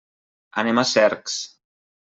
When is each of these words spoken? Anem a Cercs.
Anem 0.63 0.83
a 0.83 0.87
Cercs. 0.95 1.39